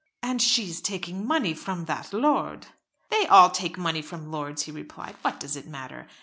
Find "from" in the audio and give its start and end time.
1.53-1.85, 4.01-4.31